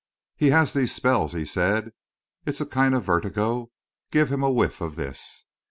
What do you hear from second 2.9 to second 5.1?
of vertigo. Give him a whiff of